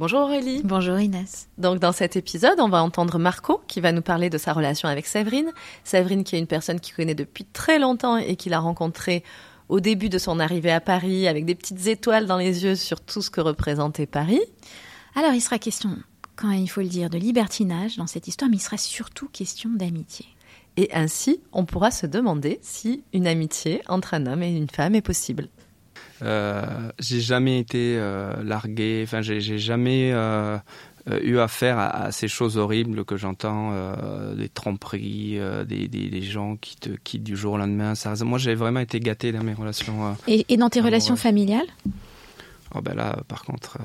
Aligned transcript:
Bonjour 0.00 0.20
Aurélie. 0.20 0.62
Bonjour 0.64 0.98
Inès. 0.98 1.50
Donc 1.58 1.78
dans 1.78 1.92
cet 1.92 2.16
épisode, 2.16 2.58
on 2.58 2.70
va 2.70 2.82
entendre 2.82 3.18
Marco 3.18 3.60
qui 3.68 3.82
va 3.82 3.92
nous 3.92 4.00
parler 4.00 4.30
de 4.30 4.38
sa 4.38 4.54
relation 4.54 4.88
avec 4.88 5.04
Séverine. 5.06 5.52
Séverine 5.84 6.24
qui 6.24 6.36
est 6.36 6.38
une 6.38 6.46
personne 6.46 6.80
qu'il 6.80 6.94
connaît 6.94 7.14
depuis 7.14 7.44
très 7.44 7.78
longtemps 7.78 8.16
et 8.16 8.36
qu'il 8.36 8.54
a 8.54 8.60
rencontrée 8.60 9.22
au 9.68 9.78
début 9.78 10.08
de 10.08 10.16
son 10.16 10.40
arrivée 10.40 10.72
à 10.72 10.80
Paris 10.80 11.28
avec 11.28 11.44
des 11.44 11.54
petites 11.54 11.86
étoiles 11.86 12.24
dans 12.24 12.38
les 12.38 12.64
yeux 12.64 12.76
sur 12.76 13.02
tout 13.02 13.20
ce 13.20 13.28
que 13.28 13.42
représentait 13.42 14.06
Paris. 14.06 14.40
Alors 15.14 15.34
il 15.34 15.42
sera 15.42 15.58
question, 15.58 15.98
quand 16.34 16.50
il 16.50 16.70
faut 16.70 16.80
le 16.80 16.88
dire, 16.88 17.10
de 17.10 17.18
libertinage 17.18 17.98
dans 17.98 18.06
cette 18.06 18.26
histoire, 18.26 18.50
mais 18.50 18.56
il 18.56 18.60
sera 18.60 18.78
surtout 18.78 19.28
question 19.28 19.68
d'amitié. 19.68 20.24
Et 20.78 20.88
ainsi, 20.94 21.42
on 21.52 21.66
pourra 21.66 21.90
se 21.90 22.06
demander 22.06 22.58
si 22.62 23.04
une 23.12 23.26
amitié 23.26 23.82
entre 23.86 24.14
un 24.14 24.24
homme 24.24 24.42
et 24.42 24.50
une 24.50 24.70
femme 24.70 24.94
est 24.94 25.02
possible. 25.02 25.50
Euh, 26.22 26.90
j'ai 26.98 27.20
jamais 27.20 27.58
été 27.58 27.96
euh, 27.98 28.42
largué, 28.42 29.02
enfin 29.04 29.22
j'ai 29.22 29.40
jamais 29.40 30.10
euh, 30.12 30.58
eu 31.22 31.38
affaire 31.38 31.78
à, 31.78 32.04
à, 32.04 32.12
ces 32.12 32.28
choses 32.28 32.58
horribles 32.58 33.04
que 33.04 33.16
j'entends, 33.16 33.72
des 34.36 34.48
tromperies, 34.48 35.38
des, 35.66 35.88
des, 35.88 36.08
des, 36.10 36.22
gens 36.22 36.56
qui 36.56 36.76
te 36.76 36.90
quittent 36.90 37.24
du 37.24 37.36
jour 37.36 37.54
au 37.54 37.58
lendemain. 37.58 37.94
Ça, 37.94 38.14
moi 38.24 38.38
j'ai 38.38 38.54
vraiment 38.54 38.80
été 38.80 39.00
gâté 39.00 39.32
dans 39.32 39.42
mes 39.42 39.54
relations. 39.54 40.16
Et, 40.26 40.44
et, 40.48 40.56
dans 40.56 40.68
tes 40.68 40.80
relations 40.80 41.16
familiales? 41.16 41.66
Oh 42.74 42.80
ben 42.82 42.94
là 42.94 43.18
par 43.26 43.42
contre 43.44 43.78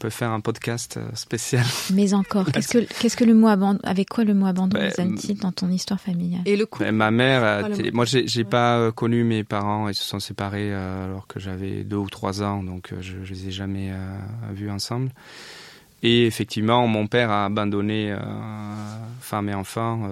peut 0.00 0.10
faire 0.10 0.30
un 0.30 0.40
podcast 0.40 0.98
spécial. 1.14 1.64
Mais 1.92 2.14
encore, 2.14 2.46
qu'est-ce 2.46 2.68
que, 2.68 2.78
qu'est-ce 3.00 3.16
que 3.16 3.24
le 3.24 3.34
mot 3.34 3.48
abandon, 3.48 3.78
avec 3.84 4.08
quoi 4.08 4.24
le 4.24 4.34
mot 4.34 4.46
abandon 4.46 4.78
ben, 4.78 4.88
résonne-t-il 4.88 5.38
dans 5.38 5.52
ton 5.52 5.70
histoire 5.70 6.00
familiale? 6.00 6.40
Et 6.46 6.56
le 6.56 6.66
coup 6.66 6.82
Ma 6.90 7.10
mère, 7.10 7.68
oh, 7.70 7.82
moi 7.92 8.06
j'ai, 8.06 8.26
j'ai 8.26 8.42
ouais. 8.42 8.48
pas 8.48 8.90
connu 8.92 9.22
mes 9.24 9.44
parents, 9.44 9.88
ils 9.88 9.94
se 9.94 10.02
sont 10.02 10.18
séparés 10.18 10.72
euh, 10.72 11.04
alors 11.04 11.26
que 11.26 11.38
j'avais 11.38 11.84
deux 11.84 11.98
ou 11.98 12.08
trois 12.08 12.42
ans, 12.42 12.62
donc 12.62 12.92
je, 13.00 13.22
je 13.22 13.32
les 13.32 13.48
ai 13.48 13.50
jamais 13.50 13.90
euh, 13.92 13.96
vus 14.52 14.70
ensemble. 14.70 15.10
Et 16.02 16.26
effectivement, 16.26 16.86
mon 16.86 17.06
père 17.06 17.30
a 17.30 17.44
abandonné 17.44 18.10
euh, 18.10 18.18
femme 19.20 19.50
et 19.50 19.54
enfants 19.54 20.08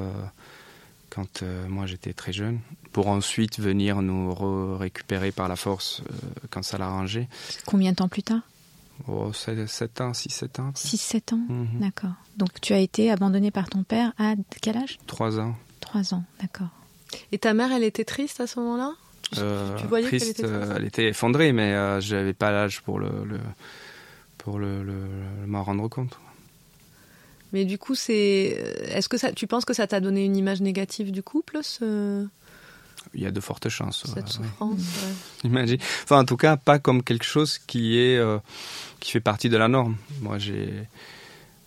quand 1.08 1.42
moi 1.66 1.86
j'étais 1.86 2.12
très 2.12 2.34
jeune, 2.34 2.60
pour 2.92 3.08
ensuite 3.08 3.58
venir 3.58 4.02
nous 4.02 4.76
récupérer 4.76 5.32
par 5.32 5.48
la 5.48 5.56
force 5.56 6.02
quand 6.50 6.62
ça 6.62 6.76
l'arrangeait. 6.76 7.26
Combien 7.64 7.92
de 7.92 7.96
temps 7.96 8.08
plus 8.08 8.22
tard? 8.22 8.42
Oh, 9.08 9.32
7 9.32 10.00
ans, 10.02 10.12
6-7 10.12 10.60
ans. 10.60 10.70
6-7 10.74 11.34
ans, 11.34 11.44
mmh. 11.48 11.80
d'accord. 11.80 12.12
Donc 12.36 12.60
tu 12.60 12.74
as 12.74 12.78
été 12.78 13.10
abandonné 13.10 13.50
par 13.50 13.68
ton 13.68 13.82
père 13.82 14.12
à 14.18 14.34
quel 14.60 14.76
âge? 14.76 14.98
3 15.06 15.40
ans. 15.40 15.56
3 15.80 16.14
ans, 16.14 16.24
d'accord. 16.40 16.68
Et 17.32 17.38
ta 17.38 17.54
mère, 17.54 17.72
elle 17.72 17.84
était 17.84 18.04
triste 18.04 18.40
à 18.40 18.46
ce 18.46 18.60
moment-là? 18.60 18.92
Euh, 19.38 19.76
Tu 19.78 19.86
voyais 19.86 20.06
triste, 20.06 20.36
qu'elle 20.36 20.46
était 20.46 20.56
triste? 20.56 20.72
Elle 20.76 20.84
était 20.84 21.08
effondrée, 21.08 21.52
mais 21.52 21.72
euh, 21.72 22.00
je 22.00 22.16
n'avais 22.16 22.34
pas 22.34 22.50
l'âge 22.50 22.82
pour, 22.82 22.98
le, 22.98 23.24
le, 23.24 23.40
pour 24.36 24.58
le, 24.58 24.82
le, 24.82 24.94
m'en 25.46 25.62
rendre 25.62 25.88
compte. 25.88 26.18
Mais 27.52 27.64
du 27.64 27.78
coup, 27.78 27.94
c'est. 27.94 28.14
Est-ce 28.90 29.08
que 29.08 29.16
ça, 29.16 29.32
tu 29.32 29.46
penses 29.46 29.64
que 29.64 29.72
ça 29.72 29.86
t'a 29.86 30.00
donné 30.00 30.24
une 30.24 30.36
image 30.36 30.60
négative 30.60 31.12
du 31.12 31.22
couple 31.22 31.60
ce 31.62 32.26
il 33.14 33.22
y 33.22 33.26
a 33.26 33.30
de 33.30 33.40
fortes 33.40 33.68
chances. 33.68 34.04
Cette 34.12 34.28
souffrance. 34.28 34.80
Ouais. 35.42 35.50
Imagine. 35.50 35.78
Enfin, 36.04 36.20
en 36.20 36.24
tout 36.24 36.36
cas, 36.36 36.56
pas 36.56 36.78
comme 36.78 37.02
quelque 37.02 37.24
chose 37.24 37.58
qui 37.58 37.98
est 37.98 38.16
euh, 38.16 38.38
qui 39.00 39.12
fait 39.12 39.20
partie 39.20 39.48
de 39.48 39.56
la 39.56 39.68
norme. 39.68 39.96
Moi, 40.20 40.38
j'ai 40.38 40.72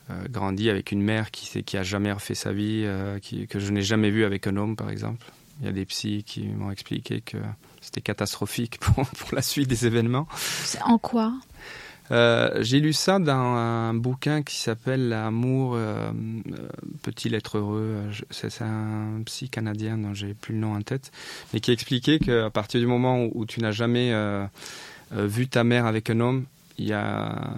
euh, 0.10 0.14
grandi 0.30 0.70
avec 0.70 0.92
une 0.92 1.02
mère 1.02 1.32
qui 1.32 1.64
qui 1.64 1.78
a 1.78 1.84
jamais 1.84 2.12
refait 2.12 2.36
sa 2.36 2.52
vie, 2.52 2.84
euh, 2.86 3.20
qui, 3.20 3.48
que 3.48 3.60
je 3.60 3.72
n'ai 3.72 3.82
jamais 3.82 4.10
vu 4.10 4.26
avec 4.26 4.48
un 4.48 4.58
homme, 4.58 4.76
par 4.76 4.90
exemple. 4.90 5.26
Il 5.60 5.66
y 5.66 5.70
a 5.70 5.72
des 5.72 5.86
psys 5.86 6.23
qui 6.23 6.48
m'ont 6.48 6.72
expliqué 6.72 7.22
que 7.22 7.38
c'était 7.82 8.02
catastrophique 8.02 8.80
pour, 8.82 9.06
pour 9.08 9.36
la 9.36 9.42
suite 9.42 9.70
des 9.70 9.86
événements. 9.86 10.28
En 10.86 10.98
quoi? 10.98 11.34
J'ai 12.60 12.82
lu 12.82 12.92
ça 12.92 13.20
dans 13.20 13.32
un 13.34 13.94
bouquin 13.94 14.42
qui 14.44 14.58
s'appelle 14.58 15.08
L'amour, 15.08 15.78
euh, 17.02 17.12
peut-il 17.12 17.34
être 17.36 17.58
heureux 17.58 18.10
C'est 18.30 18.62
un 18.62 19.22
psy 19.26 19.50
canadien 19.50 19.98
dont 19.98 20.14
j'ai 20.14 20.34
plus 20.34 20.54
le 20.54 20.60
nom 20.60 20.76
en 20.76 20.82
tête, 20.82 21.12
mais 21.54 21.60
qui 21.60 21.72
expliquait 21.72 22.20
qu'à 22.20 22.50
partir 22.50 22.80
du 22.80 22.88
moment 22.88 23.28
où, 23.34 23.45
tu 23.45 23.62
n'as 23.62 23.72
jamais 23.72 24.12
euh, 24.14 24.45
vu 25.11 25.48
ta 25.48 25.64
mère 25.64 25.86
avec 25.86 26.10
un 26.10 26.20
homme, 26.20 26.45
il 26.78 26.88
y 26.88 26.94
a, 26.94 27.54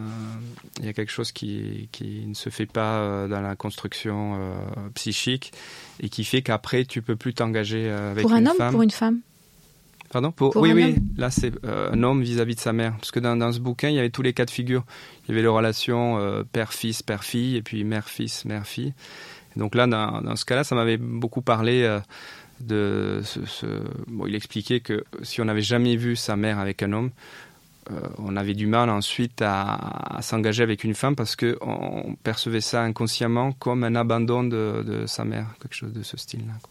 il 0.80 0.86
y 0.86 0.90
a 0.90 0.94
quelque 0.94 1.12
chose 1.12 1.32
qui, 1.32 1.88
qui 1.92 2.26
ne 2.26 2.34
se 2.34 2.50
fait 2.50 2.66
pas 2.66 3.28
dans 3.28 3.42
la 3.42 3.56
construction 3.56 4.36
euh, 4.36 4.90
psychique 4.96 5.53
et 6.02 6.09
qui 6.09 6.24
fait 6.24 6.42
qu'après 6.42 6.84
tu 6.86 7.02
peux 7.02 7.16
plus 7.16 7.34
t'engager 7.34 7.90
avec 7.90 8.24
pour 8.24 8.32
une 8.32 8.48
un 8.48 8.52
homme 8.52 8.58
femme. 8.58 8.72
pour 8.72 8.82
une 8.82 8.92
femme? 8.92 9.20
Pardon 10.13 10.31
pour, 10.31 10.51
Pour 10.51 10.62
Oui, 10.62 10.72
un 10.72 10.75
oui, 10.75 10.84
homme 10.84 11.07
là 11.18 11.31
c'est 11.31 11.51
euh, 11.66 11.90
un 11.91 12.03
homme 12.03 12.22
vis-à-vis 12.22 12.53
de 12.53 12.59
sa 12.59 12.72
mère. 12.72 12.94
Parce 12.97 13.09
que 13.09 13.19
dans, 13.19 13.35
dans, 13.35 13.51
ce 13.51 13.59
bouquin, 13.59 13.90
il 13.90 13.96
y 13.96 14.00
avait 14.00 14.12
tous 14.12 14.22
les 14.22 14.34
cas 14.34 14.46
de 14.46 14.51
figure. 14.51 14.85
Il 15.24 15.29
y 15.29 15.31
avait 15.31 15.41
les 15.41 15.47
relations 15.47 16.19
euh, 16.19 16.44
père-fils, 16.44 17.01
père-fille, 17.01 17.56
et 17.56 17.63
puis 17.63 17.84
mère-fils, 17.84 18.46
mère-fille. 18.46 18.94
Donc 19.56 19.73
là, 19.73 19.88
dans, 19.88 20.22
dans 20.22 20.35
ce 20.35 20.46
cas-là, 20.46 20.63
ça 20.63 20.75
m'avait 20.75 20.97
beaucoup 20.97 21.41
parlé 21.41 21.81
euh, 21.81 22.00
de 22.59 23.22
ce, 23.23 23.44
ce... 23.47 23.66
Bon, 24.07 24.28
il 24.28 24.35
expliquait 24.35 24.81
que 24.81 25.03
si 25.23 25.41
on 25.41 25.46
n'avait 25.46 25.62
jamais 25.63 25.96
vu 25.96 26.16
sa 26.16 26.35
mère 26.35 26.59
avec 26.59 26.84
un 26.84 26.94
homme, 26.94 27.09
on 28.18 28.38
avait 28.38 28.53
du 28.53 28.66
mal 28.66 28.90
ensuite 28.90 29.41
à, 29.41 29.73
à 30.16 30.22
s'engager 30.22 30.63
avec 30.63 30.85
une 30.85 30.94
femme 30.94 31.18
parce 31.18 31.35
qu'on 31.35 32.16
percevait 32.23 32.62
ça 32.62 32.81
inconsciemment 32.81 33.52
comme 33.52 33.84
un 33.84 33.96
abandon 33.96 34.46
de, 34.46 34.85
de 34.88 35.06
sa 35.06 35.25
mère, 35.25 35.47
quelque 35.62 35.75
chose 35.75 35.91
de 35.91 36.02
ce 36.02 36.16
style-là. 36.16 36.53